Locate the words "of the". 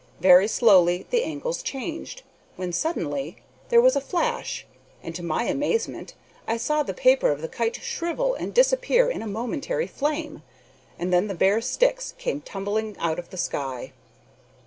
7.29-7.47, 13.19-13.37